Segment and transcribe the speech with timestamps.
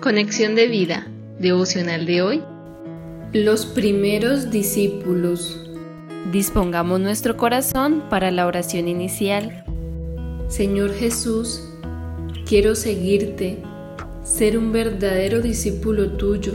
[0.00, 1.06] Conexión de vida,
[1.38, 2.42] devocional de hoy.
[3.34, 5.60] Los primeros discípulos.
[6.32, 9.62] Dispongamos nuestro corazón para la oración inicial.
[10.48, 11.68] Señor Jesús,
[12.46, 13.58] quiero seguirte,
[14.24, 16.54] ser un verdadero discípulo tuyo,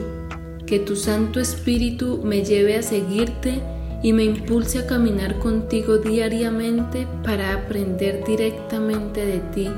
[0.65, 3.61] que tu Santo Espíritu me lleve a seguirte
[4.01, 9.69] y me impulse a caminar contigo diariamente para aprender directamente de ti,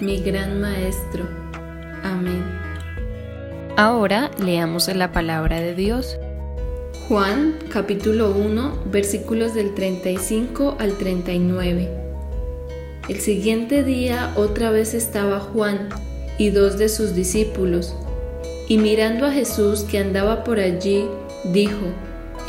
[0.00, 1.26] mi gran Maestro.
[2.04, 2.67] Amén.
[3.80, 6.18] Ahora leamos la palabra de Dios.
[7.06, 11.88] Juan capítulo 1 versículos del 35 al 39.
[13.08, 15.90] El siguiente día otra vez estaba Juan
[16.38, 17.94] y dos de sus discípulos,
[18.66, 21.04] y mirando a Jesús que andaba por allí,
[21.52, 21.86] dijo,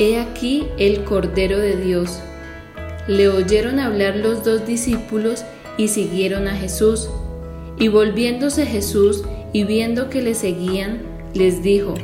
[0.00, 2.18] He aquí el Cordero de Dios.
[3.06, 5.44] Le oyeron hablar los dos discípulos
[5.76, 7.08] y siguieron a Jesús.
[7.78, 9.22] Y volviéndose Jesús
[9.52, 11.94] y viendo que le seguían, les dijo,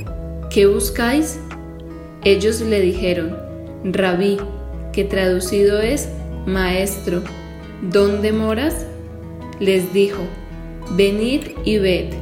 [0.50, 1.38] ¿qué buscáis?
[2.24, 3.36] Ellos le dijeron,
[3.84, 4.38] Rabí,
[4.92, 6.08] que traducido es
[6.46, 7.22] Maestro,
[7.82, 8.86] ¿dónde moras?
[9.60, 10.22] Les dijo,
[10.92, 12.14] Venid y ved.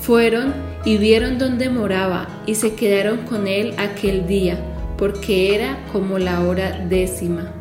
[0.00, 4.58] Fueron y vieron dónde moraba y se quedaron con él aquel día,
[4.96, 7.52] porque era como la hora décima.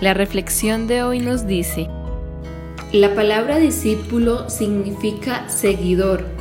[0.00, 1.88] La reflexión de hoy nos dice,
[2.92, 6.33] la palabra discípulo significa seguidor.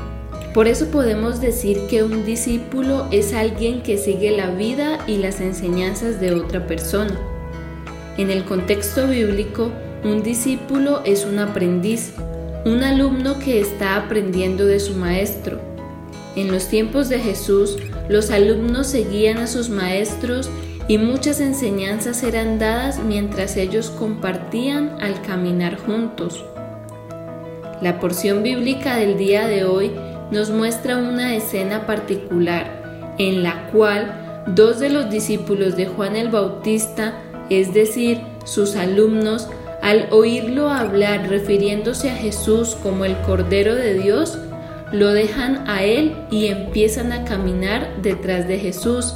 [0.54, 5.42] Por eso podemos decir que un discípulo es alguien que sigue la vida y las
[5.42, 7.20] enseñanzas de otra persona.
[8.18, 9.72] En el contexto bíblico,
[10.04, 12.14] un discípulo es un aprendiz,
[12.66, 15.60] un alumno que está aprendiendo de su maestro.
[16.36, 20.52] En los tiempos de Jesús, los alumnos seguían a sus maestros
[20.88, 26.46] y muchas enseñanzas eran dadas mientras ellos compartían al caminar juntos.
[27.82, 29.92] La porción bíblica del día de hoy
[30.34, 36.30] nos muestra una escena particular en la cual dos de los discípulos de Juan el
[36.30, 37.14] Bautista,
[37.50, 39.48] es decir, sus alumnos,
[39.82, 44.40] al oírlo hablar refiriéndose a Jesús como el Cordero de Dios,
[44.92, 49.14] lo dejan a él y empiezan a caminar detrás de Jesús.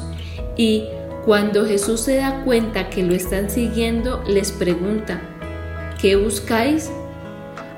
[0.55, 0.85] Y
[1.25, 5.21] cuando Jesús se da cuenta que lo están siguiendo, les pregunta,
[5.99, 6.91] ¿qué buscáis?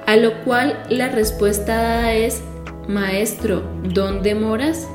[0.05, 2.41] A lo cual la respuesta dada es,
[2.89, 4.87] Maestro, ¿dónde moras?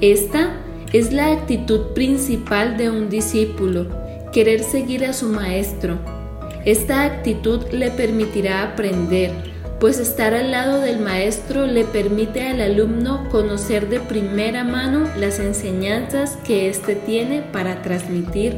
[0.00, 0.54] Esta
[0.92, 3.88] es la actitud principal de un discípulo,
[4.32, 5.98] querer seguir a su maestro.
[6.64, 9.32] Esta actitud le permitirá aprender,
[9.80, 15.40] pues estar al lado del maestro le permite al alumno conocer de primera mano las
[15.40, 18.56] enseñanzas que éste tiene para transmitir.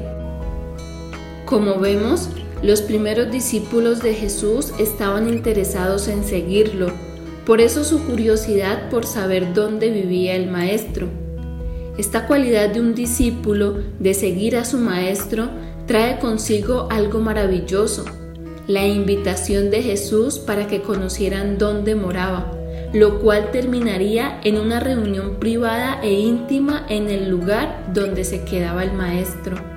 [1.47, 2.29] Como vemos,
[2.63, 6.93] los primeros discípulos de Jesús estaban interesados en seguirlo,
[7.47, 11.09] por eso su curiosidad por saber dónde vivía el maestro.
[11.97, 15.49] Esta cualidad de un discípulo de seguir a su maestro
[15.87, 18.05] trae consigo algo maravilloso,
[18.67, 22.51] la invitación de Jesús para que conocieran dónde moraba,
[22.93, 28.83] lo cual terminaría en una reunión privada e íntima en el lugar donde se quedaba
[28.83, 29.76] el Maestro.